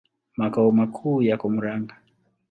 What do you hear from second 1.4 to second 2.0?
Murang'a.